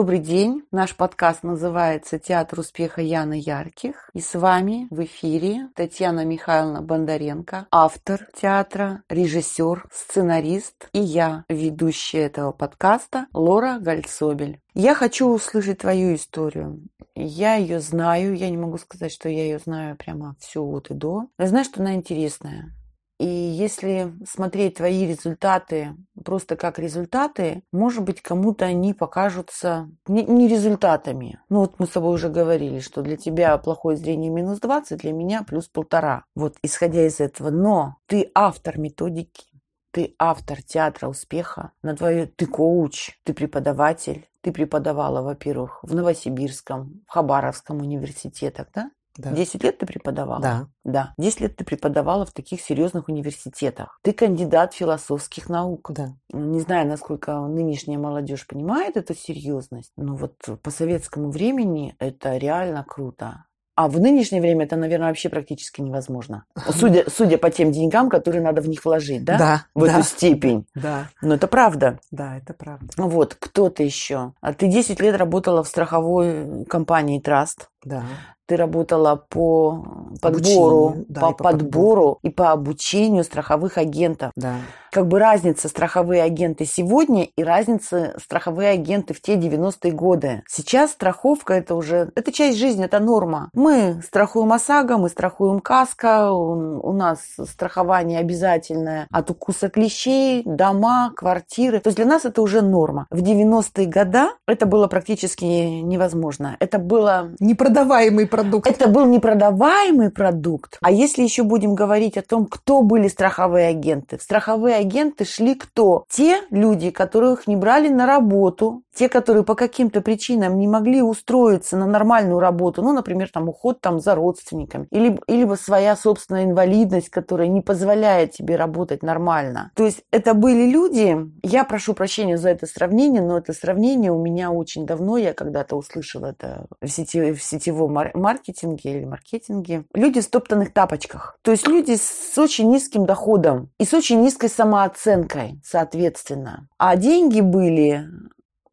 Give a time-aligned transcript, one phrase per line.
[0.00, 0.62] Добрый день.
[0.72, 4.08] Наш подкаст называется «Театр успеха Яны Ярких».
[4.14, 12.20] И с вами в эфире Татьяна Михайловна Бондаренко, автор театра, режиссер, сценарист и я, ведущая
[12.20, 14.58] этого подкаста Лора Гальцобель.
[14.72, 16.80] Я хочу услышать твою историю.
[17.14, 20.94] Я ее знаю, я не могу сказать, что я ее знаю прямо всю от и
[20.94, 21.26] до.
[21.38, 22.74] Я знаю, что она интересная.
[23.20, 30.48] И если смотреть твои результаты просто как результаты, может быть, кому-то они покажутся не, не
[30.48, 31.38] результатами.
[31.50, 35.12] Ну вот мы с тобой уже говорили, что для тебя плохое зрение минус 20, для
[35.12, 36.24] меня плюс полтора.
[36.34, 37.50] Вот исходя из этого.
[37.50, 39.44] Но ты автор методики,
[39.90, 47.02] ты автор театра успеха, на твое, ты коуч, ты преподаватель, ты преподавала, во-первых, в Новосибирском,
[47.06, 48.90] в Хабаровском университетах, да?
[49.16, 49.32] Да.
[49.32, 50.40] 10 лет ты преподавала?
[50.40, 50.68] Да.
[50.84, 51.14] Да.
[51.18, 53.98] 10 лет ты преподавала в таких серьезных университетах.
[54.02, 55.90] Ты кандидат философских наук.
[55.92, 56.14] Да.
[56.32, 62.84] Не знаю, насколько нынешняя молодежь понимает эту серьезность, но вот по советскому времени это реально
[62.84, 63.44] круто.
[63.80, 66.44] А в нынешнее время это, наверное, вообще практически невозможно.
[66.70, 69.38] Судя, судя по тем деньгам, которые надо в них вложить, да?
[69.38, 69.66] Да.
[69.74, 70.66] В да, эту степень.
[70.74, 71.08] Да.
[71.22, 71.98] Но это правда.
[72.10, 72.86] Да, это правда.
[72.98, 74.34] Вот, кто-то еще.
[74.42, 77.70] А ты 10 лет работала в страховой компании Траст.
[77.84, 78.04] Да.
[78.46, 84.32] Ты работала по подбору, да, по, и по подбору и по обучению страховых агентов.
[84.34, 84.56] Да.
[84.90, 90.42] Как бы разница страховые агенты сегодня и разница страховые агенты в те 90-е годы.
[90.48, 93.50] Сейчас страховка это уже, это часть жизни, это норма.
[93.54, 101.12] Мы страхуем ОСАГО, мы страхуем КАСКО, у, у нас страхование обязательное от укуса клещей, дома,
[101.14, 101.78] квартиры.
[101.78, 103.06] То есть для нас это уже норма.
[103.10, 106.56] В 90-е годы это было практически невозможно.
[106.58, 107.30] Это было
[107.70, 108.66] Непродаваемый продукт.
[108.66, 110.78] это был непродаваемый продукт.
[110.82, 114.18] А если еще будем говорить о том, кто были страховые агенты?
[114.18, 116.04] В страховые агенты шли кто?
[116.08, 121.76] Те люди, которых не брали на работу, те, которые по каким-то причинам не могли устроиться
[121.76, 127.08] на нормальную работу, ну, например, там уход там за родственниками, или, или своя собственная инвалидность,
[127.08, 129.70] которая не позволяет тебе работать нормально.
[129.74, 134.20] То есть это были люди, я прошу прощения за это сравнение, но это сравнение у
[134.20, 139.84] меня очень давно, я когда-то услышала это в, сети, в сетевом мар- маркетинге или маркетинге.
[139.94, 141.36] Люди в стоптанных тапочках.
[141.42, 146.68] То есть люди с очень низким доходом и с очень низкой самооценкой, соответственно.
[146.78, 148.06] А деньги были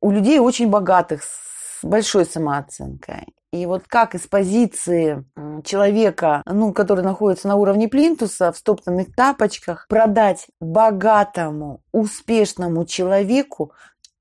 [0.02, 3.28] у людей очень богатых, с большой самооценкой.
[3.54, 5.24] И вот как из позиции
[5.64, 13.72] человека, ну, который находится на уровне плинтуса в стоптанных тапочках, продать богатому, успешному человеку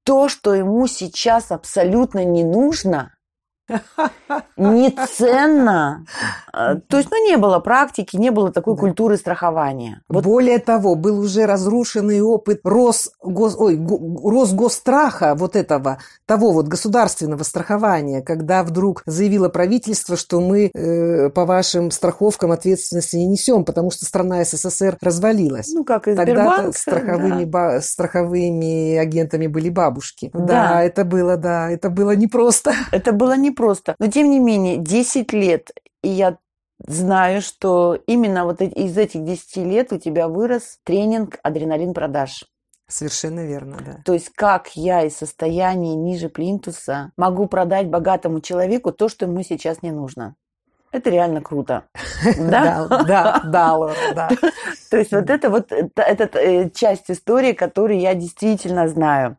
[0.04, 3.15] то, что ему сейчас абсолютно не нужно,
[4.56, 6.04] не ценно.
[6.52, 8.80] А, То есть, ну, не было практики, не было такой Да.
[8.80, 10.02] культуры страхования.
[10.08, 16.66] Вот Более того, был уже разрушенный опыт Росгос, ой, го- Росгосстраха, вот этого, того вот
[16.68, 23.64] государственного страхования, когда вдруг заявило правительство, что мы э, по вашим страховкам ответственности не несем,
[23.64, 25.68] потому что страна СССР развалилась.
[25.72, 27.50] ну, как и Тогда страховыми, да.
[27.76, 30.30] ба- страховыми агентами были бабушки.
[30.32, 30.82] Да.
[30.82, 32.72] это было, да, это было непросто.
[32.92, 33.94] Это было непросто.
[33.98, 35.70] Но, тем не менее, 10 лет,
[36.02, 36.38] и я
[36.86, 42.44] знаю, что именно вот из этих 10 лет у тебя вырос тренинг адреналин продаж.
[42.88, 43.98] Совершенно верно, да.
[44.04, 49.42] То есть как я из состояния ниже плинтуса могу продать богатому человеку то, что ему
[49.42, 50.36] сейчас не нужно.
[50.92, 51.84] Это реально круто.
[52.38, 52.86] Да?
[53.04, 53.40] Да,
[54.14, 54.28] да.
[54.90, 59.36] То есть вот это вот э, та- это э, часть истории, которую я действительно знаю.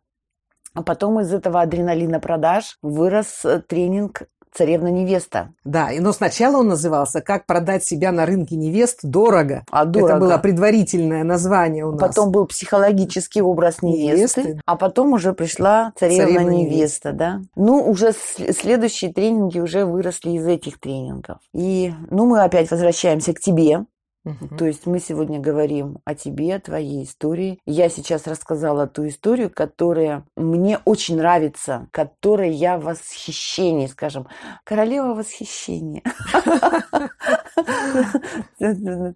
[0.77, 4.23] А потом из этого адреналина продаж вырос э, тренинг
[4.53, 5.49] «Царевна-невеста».
[5.63, 9.63] Да, и- но сначала он назывался «Как продать себя на рынке невест дорого».
[9.71, 10.11] А дорого.
[10.11, 11.99] Это было предварительное название у нас.
[11.99, 14.61] Потом был психологический образ невесты, Невесты.
[14.65, 17.11] а потом уже пришла царевна-невеста, Царевна-невеста.
[17.13, 17.41] да.
[17.55, 21.37] Ну, уже следующие тренинги уже выросли из этих тренингов.
[21.53, 23.85] И, ну, мы опять возвращаемся к тебе.
[24.57, 27.59] То есть мы сегодня говорим о тебе, о твоей истории.
[27.65, 34.27] Я сейчас рассказала ту историю, которая мне очень нравится, которой я в восхищении, скажем.
[34.63, 36.03] Королева восхищения.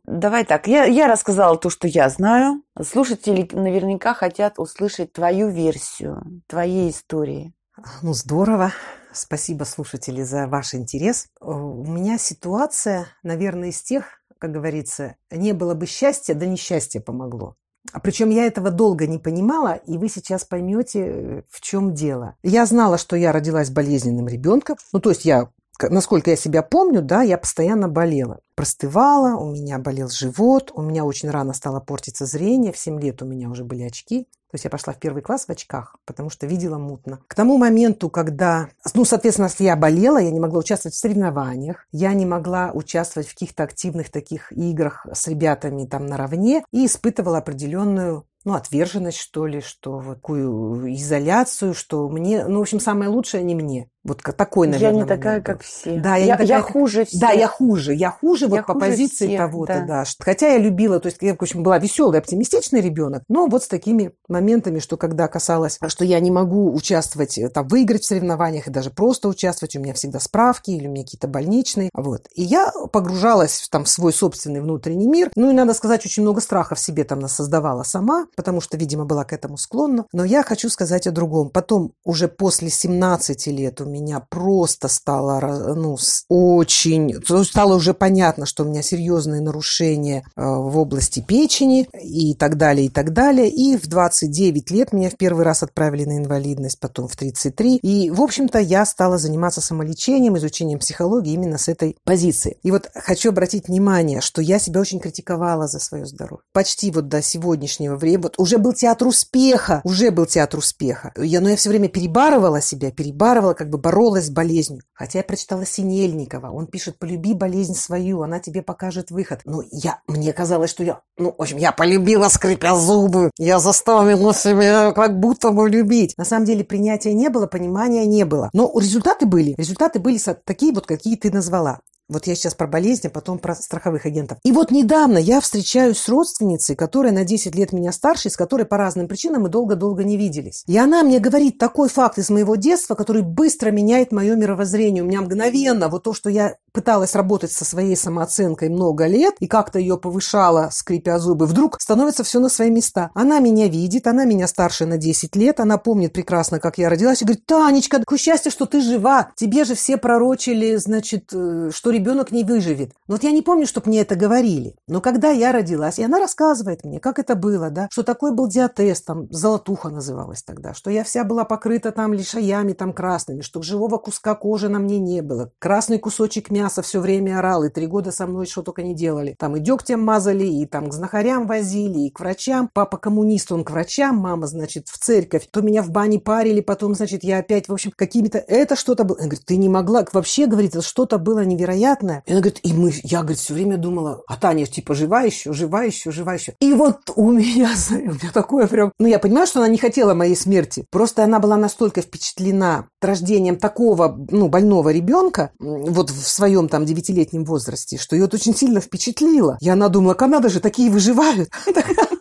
[0.05, 2.63] Давай так, я, я рассказала то, что я знаю.
[2.81, 7.53] Слушатели наверняка хотят услышать твою версию, твоей истории.
[8.01, 8.71] Ну, здорово.
[9.13, 11.27] Спасибо, слушатели, за ваш интерес.
[11.41, 16.99] Э, У меня ситуация, наверное, из тех, как говорится, не было бы счастья, да несчастье
[16.99, 17.55] помогло.
[17.93, 22.35] А Причем я этого долго не понимала, и вы сейчас поймете, э, в чем дело.
[22.41, 24.77] Я знала, что я родилась болезненным ребенком.
[24.93, 25.51] Ну, то есть я
[25.89, 31.03] насколько я себя помню, да, я постоянно болела простывала, у меня болел живот, у меня
[31.03, 34.25] очень рано стало портиться зрение, в 7 лет у меня уже были очки.
[34.51, 37.21] То есть я пошла в первый класс в очках, потому что видела мутно.
[37.25, 42.13] К тому моменту, когда, ну, соответственно, я болела, я не могла участвовать в соревнованиях, я
[42.13, 48.27] не могла участвовать в каких-то активных таких играх с ребятами там наравне и испытывала определенную
[48.43, 53.43] ну, отверженность, что ли, что вот такую изоляцию, что мне, ну, в общем, самое лучшее
[53.43, 53.89] не мне.
[54.03, 55.99] Вот такой, наверное, Я не такая, как все.
[55.99, 57.21] Да, я, я, такая, я хуже всех.
[57.21, 57.93] Да, я хуже.
[57.93, 60.03] Я хуже я вот по позиции всех, того-то, да.
[60.03, 60.03] да.
[60.19, 63.67] Хотя я любила, то есть я, в общем, была веселый, оптимистичный ребенок, но вот с
[63.67, 68.67] такими моментами, что когда касалось, что я не могу участвовать, э, там, выиграть в соревнованиях
[68.67, 72.27] и даже просто участвовать, у меня всегда справки или у меня какие-то больничные, вот.
[72.33, 75.31] И я погружалась там в свой собственный внутренний мир.
[75.35, 79.05] Ну и, надо сказать, очень много страха в себе там создавала сама, потому что, видимо,
[79.05, 80.05] была к этому склонна.
[80.11, 81.49] Но я хочу сказать о другом.
[81.49, 85.39] Потом, уже после 17 лет у меня просто стало
[85.75, 85.97] ну,
[86.29, 87.21] очень...
[87.43, 92.87] Стало уже понятно, что у меня серьезные нарушения э, в области печени и так далее,
[92.87, 93.49] и так далее.
[93.49, 97.77] И в 29 лет меня в первый раз отправили на инвалидность, потом в 33.
[97.77, 102.57] И, в общем-то, я стала заниматься самолечением, изучением психологии именно с этой позиции.
[102.63, 106.43] И вот хочу обратить внимание, что я себя очень критиковала за свое здоровье.
[106.53, 108.23] Почти вот до сегодняшнего времени.
[108.23, 111.13] Вот уже был театр успеха, уже был театр успеха.
[111.17, 114.83] Я, но я все время перебарывала себя, перебарывала, как бы боролась с болезнью.
[114.93, 116.51] Хотя я прочитала Синельникова.
[116.51, 119.41] Он пишет, полюби болезнь свою, она тебе покажет выход.
[119.45, 123.31] Ну, я, мне казалось, что я, ну, в общем, я полюбила, скрипя зубы.
[123.37, 126.13] Я заставила себя как будто бы любить.
[126.17, 128.49] На самом деле принятия не было, понимания не было.
[128.53, 129.55] Но результаты были.
[129.57, 131.79] Результаты были такие вот, какие ты назвала.
[132.11, 134.37] Вот я сейчас про болезни, а потом про страховых агентов.
[134.43, 138.65] И вот недавно я встречаюсь с родственницей, которая на 10 лет меня старше, с которой
[138.65, 140.63] по разным причинам мы долго-долго не виделись.
[140.67, 145.03] И она мне говорит такой факт из моего детства, который быстро меняет мое мировоззрение.
[145.03, 149.47] У меня мгновенно вот то, что я пыталась работать со своей самооценкой много лет и
[149.47, 153.11] как-то ее повышала, скрипя зубы, вдруг становится все на свои места.
[153.13, 157.21] Она меня видит, она меня старше на 10 лет, она помнит прекрасно, как я родилась,
[157.21, 159.31] и говорит, Танечка, какое счастье, что ты жива.
[159.35, 162.00] Тебе же все пророчили, значит, э, что ребенок
[162.31, 162.93] не выживет.
[163.07, 164.75] Вот я не помню, чтобы мне это говорили.
[164.87, 168.47] Но когда я родилась, и она рассказывает мне, как это было, да, что такой был
[168.47, 173.61] диатез, там, золотуха называлась тогда, что я вся была покрыта там лишаями там красными, что
[173.61, 177.87] живого куска кожи на мне не было, красный кусочек мяса все время орал, и три
[177.87, 179.35] года со мной что только не делали.
[179.39, 182.69] Там и дегтем мазали, и там к знахарям возили, и к врачам.
[182.73, 185.47] Папа коммунист, он к врачам, мама, значит, в церковь.
[185.51, 188.37] То меня в бане парили, потом, значит, я опять, в общем, какими-то...
[188.37, 189.17] Это что-то было...
[189.17, 190.05] Она говорит, ты не могла...
[190.11, 191.43] Вообще, говорит, что-то было
[191.91, 192.23] невероятное.
[192.25, 192.93] И она говорит, и мы...
[193.03, 196.53] Я, говорит, все время думала, а Таня, типа, жива еще, жива еще, жива еще.
[196.59, 198.91] И вот у меня, у меня такое прям...
[198.99, 200.85] Ну, я понимаю, что она не хотела моей смерти.
[200.91, 207.45] Просто она была настолько впечатлена рождением такого, ну, больного ребенка, вот в своем там девятилетнем
[207.45, 209.57] возрасте, что ее это очень сильно впечатлило.
[209.61, 211.49] И она думала, Канада же такие выживают.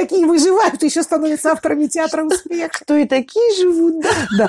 [0.00, 2.72] Такие выживают, еще становятся авторами театра успеха.
[2.82, 4.08] Что и такие живут, да?
[4.38, 4.48] Да.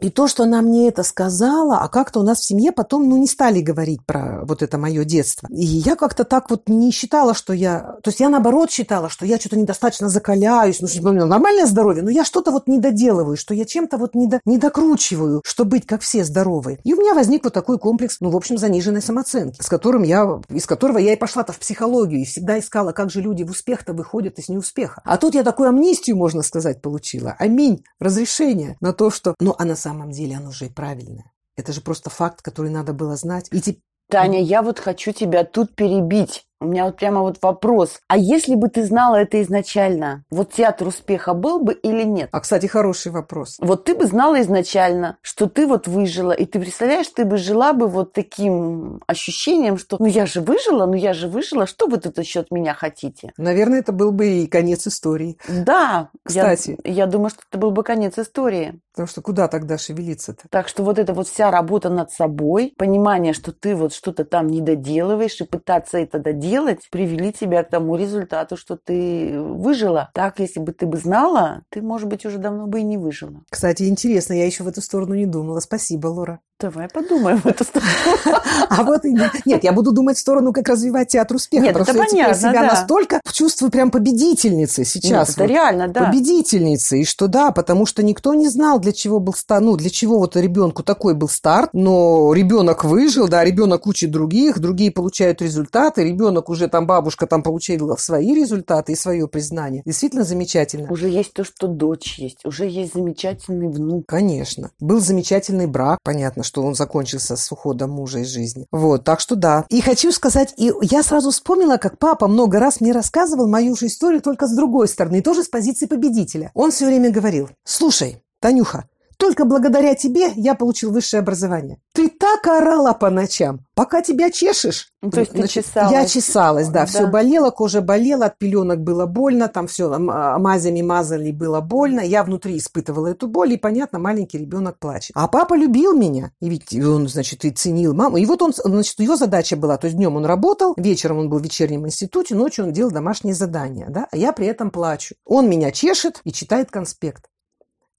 [0.00, 3.16] И то, что она мне это сказала, а как-то у нас в семье потом, ну,
[3.16, 5.46] не стали говорить про вот это мое детство.
[5.52, 7.96] И я как-то так вот не считала, что я...
[8.02, 12.10] То есть я, наоборот, считала, что я что-то недостаточно закаляюсь, ну, что нормальное здоровье, но
[12.10, 14.40] я что-то вот не доделываю, что я чем-то вот не, до...
[14.44, 16.80] не докручиваю, что быть как все здоровые.
[16.82, 20.40] И у меня возник вот такой комплекс, ну, в общем, заниженной самооценки, с которым я...
[20.48, 23.92] из которого я и пошла-то в психологию, и всегда искала, как же люди в успех-то
[23.92, 24.56] выходят из из
[24.88, 25.02] неуспеха.
[25.04, 27.36] А тут я такую амнистию, можно сказать, получила.
[27.38, 27.84] Аминь.
[28.00, 29.34] Разрешение на то, что...
[29.40, 31.32] Ну, а на самом деле оно же и правильное.
[31.56, 33.48] Это же просто факт, который надо было знать.
[33.50, 33.82] И теперь...
[34.10, 36.46] Таня, я вот хочу тебя тут перебить.
[36.60, 38.00] У меня вот прямо вот вопрос.
[38.08, 42.28] А если бы ты знала это изначально, вот театр успеха был бы или нет?
[42.32, 43.58] А, кстати, хороший вопрос.
[43.60, 47.72] Вот ты бы знала изначально, что ты вот выжила, и ты представляешь, ты бы жила
[47.72, 51.98] бы вот таким ощущением, что ну я же выжила, ну я же выжила, что вы
[51.98, 53.32] тут еще от меня хотите?
[53.36, 55.38] Наверное, это был бы и конец истории.
[55.48, 56.10] Да.
[56.24, 56.76] Кстати.
[56.82, 58.80] Я, я думаю, что это был бы конец истории.
[58.98, 60.48] Потому что куда тогда шевелиться-то?
[60.50, 64.48] Так что вот эта вот вся работа над собой, понимание, что ты вот что-то там
[64.48, 70.10] не доделываешь, и пытаться это доделать, делать, привели тебя к тому результату, что ты выжила.
[70.14, 73.42] Так, если бы ты бы знала, ты, может быть, уже давно бы и не выжила.
[73.50, 75.60] Кстати, интересно, я еще в эту сторону не думала.
[75.60, 76.40] Спасибо, Лора.
[76.60, 77.88] Давай подумаем в эту сторону.
[78.70, 81.64] А вот нет, я буду думать в сторону, как развивать театр успеха.
[81.66, 85.30] Нет, это понятно, я себя настолько чувствую прям победительницей сейчас.
[85.30, 86.06] это реально, да.
[86.06, 87.02] Победительницей.
[87.02, 89.62] И что да, потому что никто не знал, для чего был старт.
[89.62, 91.70] Ну, для чего вот ребенку такой был старт.
[91.72, 96.02] Но ребенок выжил, да, ребенок учит других, другие получают результаты.
[96.04, 99.82] Ребенок уже там, бабушка там получила свои результаты и свое признание.
[99.86, 100.90] Действительно замечательно.
[100.90, 102.44] Уже есть то, что дочь есть.
[102.44, 104.04] Уже есть замечательный внук.
[104.06, 104.70] Конечно.
[104.80, 106.00] Был замечательный брак.
[106.02, 108.66] Понятно, что он закончился с уходом мужа из жизни.
[108.72, 109.66] Вот, так что да.
[109.68, 113.86] И хочу сказать, и я сразу вспомнила, как папа много раз мне рассказывал мою же
[113.86, 116.50] историю только с другой стороны, тоже с позиции победителя.
[116.54, 121.80] Он все время говорил, слушай, Танюха, только благодаря тебе я получил высшее образование.
[121.92, 124.92] Ты так орала по ночам, пока тебя чешешь.
[125.02, 125.92] Ну, то есть Значит, ты чесалась.
[125.92, 126.86] Я чесалась, да, да.
[126.86, 132.00] Все болело, кожа болела, от пеленок было больно, там все а, мазями мазали, было больно.
[132.00, 135.10] Я внутри испытывала эту боль, и, понятно, маленький ребенок плачет.
[135.14, 138.18] А папа любил меня, и ведь он, значит, и ценил маму.
[138.18, 141.38] И вот он, значит, его задача была, то есть днем он работал, вечером он был
[141.38, 145.16] в вечернем институте, ночью он делал домашние задания, да, а я при этом плачу.
[145.24, 147.24] Он меня чешет и читает конспект.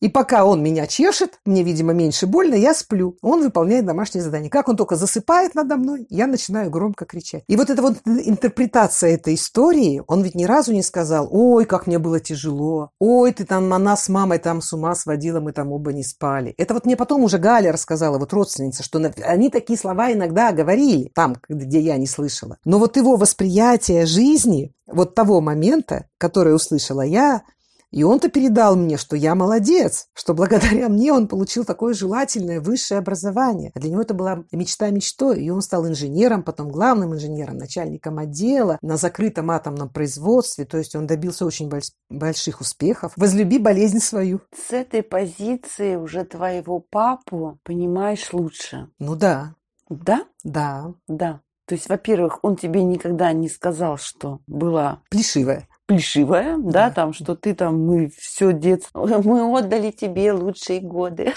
[0.01, 3.17] И пока он меня чешет, мне, видимо, меньше больно, я сплю.
[3.21, 4.49] Он выполняет домашнее задание.
[4.49, 7.43] Как он только засыпает надо мной, я начинаю громко кричать.
[7.47, 11.87] И вот эта вот интерпретация этой истории, он ведь ни разу не сказал, ой, как
[11.87, 15.71] мне было тяжело, ой, ты там, она с мамой там с ума сводила, мы там
[15.71, 16.53] оба не спали.
[16.57, 21.11] Это вот мне потом уже Галя рассказала, вот родственница, что они такие слова иногда говорили,
[21.13, 22.57] там, где я не слышала.
[22.63, 27.43] Но вот его восприятие жизни, вот того момента, который услышала я,
[27.91, 32.99] и он-то передал мне, что я молодец, что благодаря мне он получил такое желательное высшее
[32.99, 33.71] образование.
[33.73, 35.43] А для него это была мечта мечтой.
[35.43, 40.65] И он стал инженером, потом главным инженером, начальником отдела на закрытом атомном производстве.
[40.65, 41.71] То есть он добился очень
[42.09, 43.13] больших успехов.
[43.15, 44.41] Возлюби болезнь свою.
[44.55, 48.89] С этой позиции уже твоего папу понимаешь лучше.
[48.99, 49.55] Ну да.
[49.89, 50.25] Да?
[50.43, 50.93] Да.
[51.07, 51.41] Да.
[51.65, 55.01] То есть, во-первых, он тебе никогда не сказал, что была...
[55.09, 56.71] Плешивая плешивая, да.
[56.71, 61.33] да, там, что ты там, мы все детство, мы отдали тебе лучшие годы.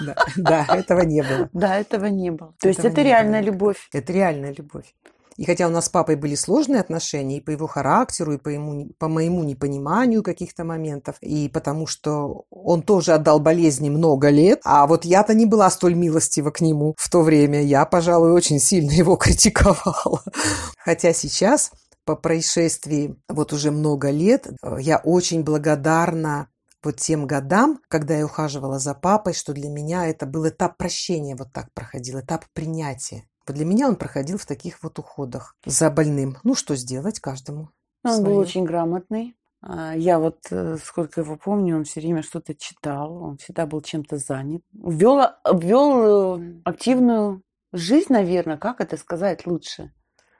[0.00, 1.50] Да, да этого не было.
[1.52, 2.54] Да, этого не было.
[2.60, 3.50] То есть это реальная было.
[3.50, 3.88] любовь.
[3.92, 4.94] Это реальная любовь.
[5.36, 8.48] И хотя у нас с папой были сложные отношения и по его характеру, и по,
[8.48, 14.60] ему, по моему непониманию каких-то моментов, и потому что он тоже отдал болезни много лет,
[14.64, 17.62] а вот я-то не была столь милостива к нему в то время.
[17.62, 20.22] Я, пожалуй, очень сильно его критиковала.
[20.78, 21.70] Хотя сейчас
[22.06, 24.46] по происшествии вот уже много лет.
[24.78, 26.48] Я очень благодарна
[26.82, 31.36] вот тем годам, когда я ухаживала за папой, что для меня это был этап прощения,
[31.36, 33.24] вот так проходил, этап принятия.
[33.46, 36.38] Вот для меня он проходил в таких вот уходах за больным.
[36.44, 37.70] Ну, что сделать каждому?
[38.04, 38.24] Он свое.
[38.24, 39.36] был очень грамотный.
[39.62, 43.80] А, я вот, э, сколько его помню, он все время что-то читал, он всегда был
[43.80, 44.62] чем-то занят.
[44.72, 49.92] Ввел, ввел э, активную жизнь, наверное, как это сказать лучше?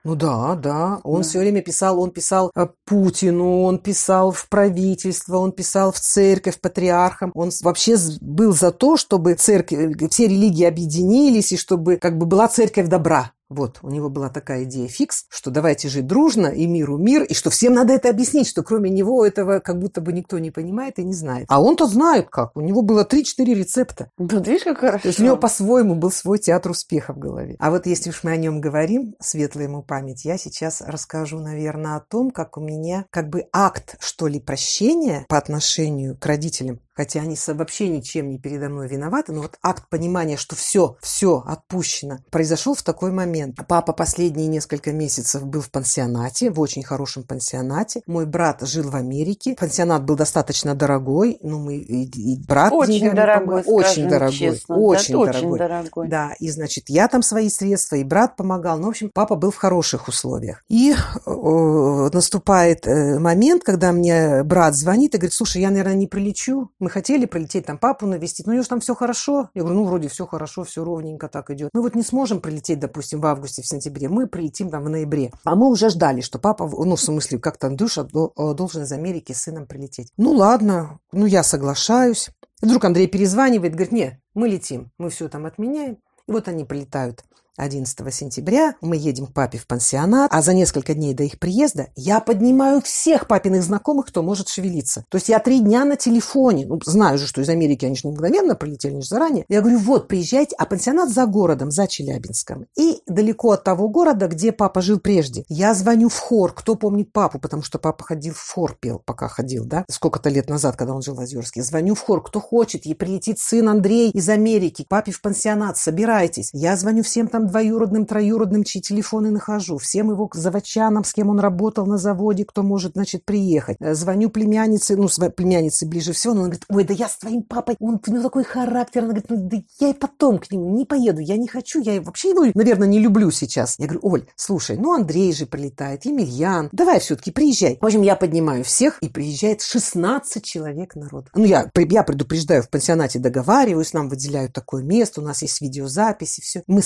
[0.07, 1.01] Ну да, да.
[1.03, 1.29] Он да.
[1.29, 6.61] все время писал, он писал э, Путину, он писал в правительство, он писал в церковь,
[6.61, 7.33] патриархам.
[7.35, 12.27] Он вообще был за то, чтобы церковь, э, все религии объединились и чтобы как бы
[12.27, 13.33] была церковь добра.
[13.49, 17.35] Вот, у него была такая идея фикс, что давайте жить дружно, и миру мир, и
[17.35, 20.99] что всем надо это объяснить, что кроме него этого как будто бы никто не понимает
[20.99, 21.47] и не знает.
[21.49, 22.57] А он-то знает как.
[22.57, 23.23] У него было 3-4
[23.55, 24.11] рецепта.
[24.19, 25.03] Да, видишь, как хорошо.
[25.03, 27.57] То есть у него по-своему был свой театр успеха в голове.
[27.59, 31.97] А вот если уж мы о нем говорим, светлая ему память, я сейчас расскажу, наверное,
[31.97, 36.81] о том, как у меня как бы акт, что ли, прощения по отношению к родителям
[36.97, 41.43] хотя они вообще ничем не передо мной виноваты, но вот акт понимания, что все, все
[41.47, 43.59] отпущено, произошел в такой момент.
[43.69, 48.03] Папа последние несколько месяцев был в пансионате, в очень хорошем пансионате.
[48.07, 49.57] Мой брат жил в Америке.
[49.59, 55.15] Пансионат был достаточно дорогой, ну мы и, и брат очень дорогой, очень дорогой, честно, очень,
[55.15, 55.51] да, дорогой.
[55.51, 56.09] очень дорогой.
[56.09, 58.79] Да, и значит я там свои средства, и брат помогал.
[58.79, 60.63] Ну в общем папа был в хороших условиях.
[60.69, 66.07] И э, наступает э, момент, когда мне брат звонит и говорит, слушай, я наверное не
[66.07, 69.51] прилечу мы хотели прилететь там папу навестить, но у него же там все хорошо.
[69.55, 71.71] Я говорю, ну, вроде все хорошо, все ровненько так идет.
[71.73, 74.09] Мы вот не сможем прилететь, допустим, в августе, в сентябре.
[74.09, 75.33] Мы прилетим там в ноябре.
[75.43, 79.43] А мы уже ждали, что папа, ну, в смысле, как-то Андрюша должен из Америки с
[79.43, 80.13] сыном прилететь.
[80.17, 82.31] Ну, ладно, ну, я соглашаюсь.
[82.63, 85.99] И вдруг Андрей перезванивает, говорит, нет, мы летим, мы все там отменяем.
[86.29, 87.25] И вот они прилетают.
[87.57, 91.89] 11 сентября мы едем к папе в пансионат, а за несколько дней до их приезда
[91.97, 95.05] я поднимаю всех папиных знакомых, кто может шевелиться.
[95.09, 98.03] То есть я три дня на телефоне, ну, знаю же, что из Америки они же
[98.05, 99.45] не мгновенно прилетели, не заранее.
[99.49, 102.67] Я говорю, вот, приезжайте, а пансионат за городом, за Челябинском.
[102.79, 105.45] И далеко от того города, где папа жил прежде.
[105.49, 109.29] Я звоню в хор, кто помнит папу, потому что папа ходил в хор, пел, пока
[109.29, 111.63] ходил, да, сколько-то лет назад, когда он жил в Озерске.
[111.63, 116.51] Звоню в хор, кто хочет, и прилетит сын Андрей из Америки, папе в пансионат, собирайтесь.
[116.53, 121.41] Я звоню всем там двоюродным, троюродным, чьи телефоны нахожу, всем его заводчанам, с кем он
[121.41, 123.77] работал на заводе, кто может, значит, приехать.
[123.81, 127.43] Э, звоню племяннице, ну, племяннице ближе всего, но она говорит, ой, да я с твоим
[127.43, 129.03] папой, он у него такой характер.
[129.03, 132.01] Она говорит, ну, да я и потом к нему не поеду, я не хочу, я
[132.01, 133.77] вообще его, наверное, не люблю сейчас.
[133.79, 137.79] Я говорю, Оль, слушай, ну, Андрей же прилетает, Емельян, давай все-таки приезжай.
[137.81, 141.31] В общем, я поднимаю всех, и приезжает 16 человек народа.
[141.35, 146.41] Ну, я, я предупреждаю, в пансионате договариваюсь, нам выделяют такое место, у нас есть видеозаписи,
[146.41, 146.63] все.
[146.67, 146.83] Мы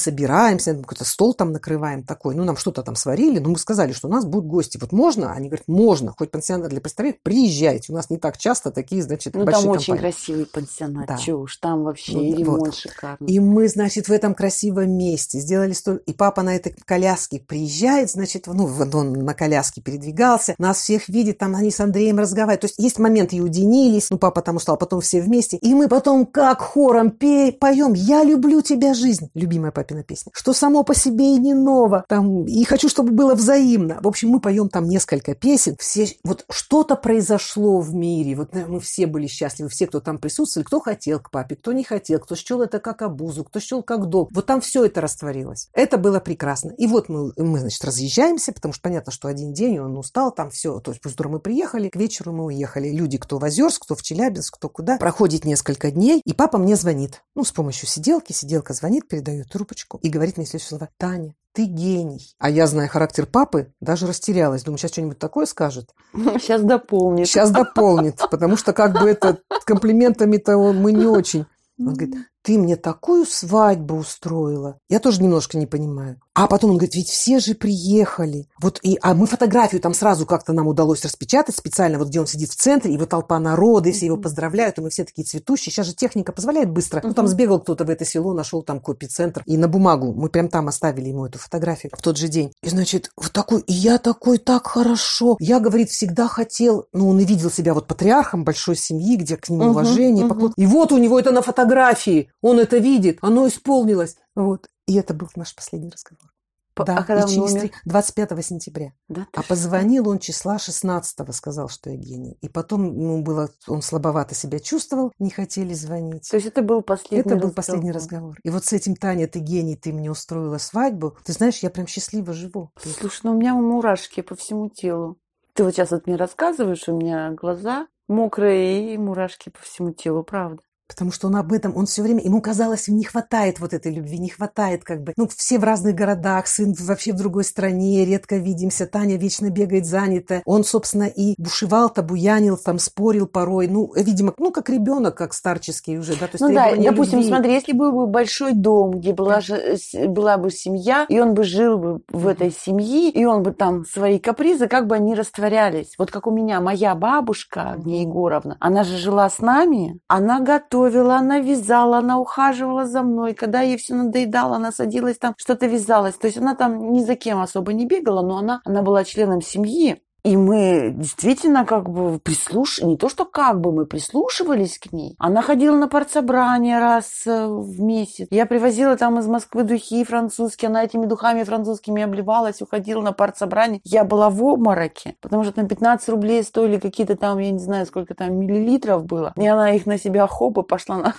[0.59, 4.09] собираемся, какой-то стол там накрываем такой, ну, нам что-то там сварили, но мы сказали, что
[4.09, 4.79] у нас будут гости.
[4.81, 5.33] Вот можно?
[5.33, 7.93] Они говорят, можно, хоть пансионат для престарелых, приезжайте.
[7.93, 9.93] У нас не так часто такие, значит, ну, большие там компании.
[9.93, 11.17] очень красивый пансионат, да.
[11.17, 12.75] чего уж, там вообще ну, и ремонт вот.
[12.75, 13.29] шикарный.
[13.29, 18.11] И мы, значит, в этом красивом месте сделали стол, и папа на этой коляске приезжает,
[18.11, 22.63] значит, ну, он на коляске передвигался, нас всех видит, там они с Андреем разговаривают.
[22.63, 25.89] То есть есть момент и уединились, ну, папа там устал, потом все вместе, и мы
[25.89, 30.95] потом как хором пе- поем «Я люблю тебя, жизнь», любимая папина песня, что само по
[30.95, 33.99] себе и не ново, там, и хочу, чтобы было взаимно.
[34.03, 38.81] В общем, мы поем там несколько песен, все, вот что-то произошло в мире, вот мы
[38.81, 42.37] все были счастливы, все, кто там присутствовали, кто хотел к папе, кто не хотел, кто
[42.37, 44.31] счел это как обузу, кто счел как долг.
[44.33, 45.69] Вот там все это растворилось.
[45.75, 46.73] Это было прекрасно.
[46.79, 50.49] И вот мы, мы, значит, разъезжаемся, потому что понятно, что один день он устал, там
[50.49, 50.81] все.
[50.81, 52.89] То есть, после мы приехали, к вечеру мы уехали.
[52.89, 54.97] Люди, кто в Озерск, кто в Челябинск, кто куда.
[54.97, 57.23] Проходит несколько дней, и папа мне звонит.
[57.35, 58.33] Ну, с помощью сиделки.
[58.33, 60.89] Сиделка звонит, передает трубочку и говорит мне следующее слово.
[60.97, 62.35] Таня, ты гений.
[62.39, 64.63] А я, зная характер папы, даже растерялась.
[64.63, 65.91] Думаю, сейчас что-нибудь такое скажет.
[66.13, 67.27] Сейчас дополнит.
[67.27, 71.47] Сейчас дополнит, потому что как бы это комплиментами-то мы не очень.
[71.79, 74.79] Он говорит, ты мне такую свадьбу устроила.
[74.89, 76.21] Я тоже немножко не понимаю.
[76.35, 78.49] А потом он говорит, ведь все же приехали.
[78.63, 82.27] Вот и, а мы фотографию там сразу как-то нам удалось распечатать специально, вот где он
[82.27, 85.25] сидит в центре, и вот толпа народа, и все его поздравляют, и мы все такие
[85.25, 85.73] цветущие.
[85.73, 87.03] Сейчас же техника позволяет быстро.
[87.05, 90.49] Ну, там сбегал кто-то в это село, нашел там копий-центр, и на бумагу мы прям
[90.49, 92.53] там оставили ему эту фотографию в тот же день.
[92.63, 95.37] И, значит, вот такой, и я такой, так хорошо.
[95.41, 99.49] Я, говорит, всегда хотел, ну, он и видел себя вот патриархом большой семьи, где к
[99.51, 100.55] нему уважение, поклон.
[100.57, 104.17] И вот у него это на фотографии, он это видит, оно исполнилось.
[104.35, 104.69] Вот.
[104.87, 106.31] И это был наш последний разговор.
[106.77, 107.61] Да, а когда и через умер?
[107.61, 108.93] три- 25 сентября.
[109.09, 109.49] Да, А что?
[109.51, 112.39] позвонил он числа 16 сказал, что я гений.
[112.41, 116.27] И потом ему было, он слабовато себя чувствовал, не хотели звонить.
[116.31, 117.55] То есть это был последний Это был разговор.
[117.55, 118.37] последний разговор.
[118.45, 121.19] И вот с этим, Таня, ты гений, ты мне устроила свадьбу.
[121.23, 122.71] Ты знаешь, я прям счастливо живу.
[122.99, 125.19] Слушай, ну у меня мурашки по всему телу.
[125.53, 130.23] Ты вот сейчас вот мне рассказываешь, у меня глаза мокрые и мурашки по всему телу,
[130.25, 130.63] правда.
[130.91, 134.19] Потому что он об этом, он все время, ему казалось, не хватает вот этой любви,
[134.19, 135.13] не хватает как бы.
[135.17, 139.87] Ну, все в разных городах, сын вообще в другой стране, редко видимся, Таня вечно бегает
[139.87, 140.43] занята.
[140.45, 143.69] Он, собственно, и бушевал-то, буянил, там спорил порой.
[143.69, 147.29] Ну, видимо, ну, как ребенок, как старческий уже, да, то есть Ну да, допустим, любви.
[147.29, 149.77] смотри, если был бы большой дом, где была, же,
[150.09, 153.85] была бы семья, и он бы жил бы в этой семье, и он бы там
[153.85, 155.95] свои капризы, как бы они растворялись.
[155.99, 160.41] Вот как у меня моя бабушка, Агния Егоровна, она же жила с нами, она
[160.81, 163.35] готовила, она вязала, она ухаживала за мной.
[163.35, 166.17] Когда ей все надоедало, она садилась там, что-то вязалась.
[166.17, 169.43] То есть она там ни за кем особо не бегала, но она, она была членом
[169.43, 170.01] семьи.
[170.23, 172.81] И мы действительно как бы прислуш...
[172.81, 175.17] не то что как бы мы прислушивались к ней.
[175.19, 178.27] Она ходила на партсобрание раз э, в месяц.
[178.31, 183.81] Я привозила там из Москвы духи французские, она этими духами французскими обливалась, уходила на партсобрание.
[183.85, 187.87] Я была в обмороке, потому что там 15 рублей стоили какие-то там, я не знаю,
[187.87, 189.33] сколько там миллилитров было.
[189.37, 191.15] И она их на себя хоп и пошла на...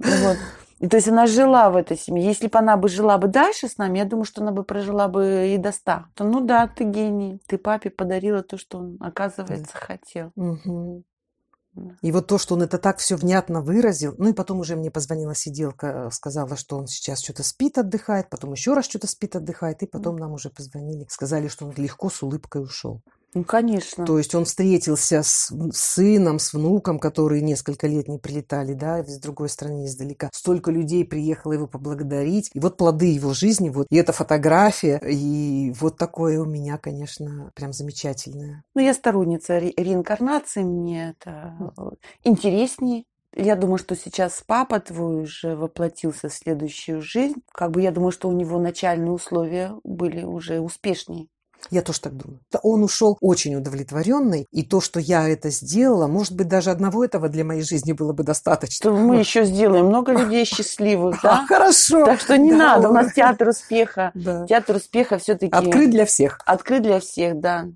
[0.84, 2.26] И то есть она жила в этой семье.
[2.26, 5.08] Если бы она бы жила бы дальше с нами, я думаю, что она бы прожила
[5.08, 5.92] бы и до 100.
[6.14, 7.40] То, ну да, ты гений.
[7.46, 10.30] Ты папе подарила то, что он, оказывается, хотел.
[10.36, 11.96] Да.
[12.02, 14.90] И вот то, что он это так все внятно выразил, ну и потом уже мне
[14.90, 19.34] позвонила сиделка, э, сказала, что он сейчас что-то спит, отдыхает, потом еще раз что-то спит,
[19.34, 23.00] отдыхает, и потом нам уже позвонили, сказали, что он легко с улыбкой ушел.
[23.34, 24.06] Ну, конечно.
[24.06, 29.18] То есть он встретился с сыном, с внуком, которые несколько лет не прилетали, да, из
[29.18, 30.30] другой страны издалека.
[30.32, 32.50] Столько людей приехало его поблагодарить.
[32.54, 33.86] И вот плоды его жизни, вот.
[33.90, 38.62] И эта фотография, и вот такое у меня, конечно, прям замечательное.
[38.74, 41.82] Ну, я сторонница ре- реинкарнации, мне это э,
[42.24, 43.04] интереснее.
[43.36, 47.42] Я думаю, что сейчас папа твой уже воплотился в следующую жизнь.
[47.52, 51.26] Как бы я думаю, что у него начальные условия были уже успешнее.
[51.70, 52.40] Я тоже так думаю.
[52.62, 57.28] Он ушел очень удовлетворенный, и то, что я это сделала, может быть, даже одного этого
[57.28, 58.74] для моей жизни было бы достаточно.
[58.74, 61.46] Что мы еще сделаем много людей счастливых, А, да?
[61.46, 62.04] хорошо.
[62.04, 64.10] Так что не Да, надо, у нас театр успеха.
[64.14, 64.46] Да.
[64.46, 66.38] Театр успеха все-таки Открыт для всех.
[66.46, 67.66] открыт для всех, да.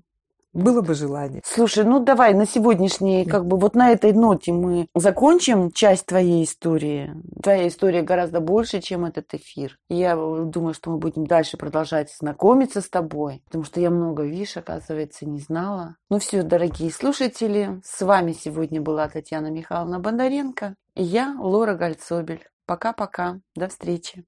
[0.59, 1.41] Было бы желание.
[1.45, 6.43] Слушай, ну давай на сегодняшней, как бы вот на этой ноте мы закончим часть твоей
[6.43, 7.13] истории.
[7.41, 9.77] Твоя история гораздо больше, чем этот эфир.
[9.89, 14.57] Я думаю, что мы будем дальше продолжать знакомиться с тобой, потому что я много, видишь,
[14.57, 15.95] оказывается, не знала.
[16.09, 22.45] Ну все, дорогие слушатели, с вами сегодня была Татьяна Михайловна Бондаренко и я, Лора Гальцобель.
[22.65, 24.25] Пока-пока, до встречи.